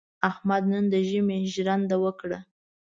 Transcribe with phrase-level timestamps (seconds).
[0.29, 2.39] احمد نن د ژمي ژرنده وکړه.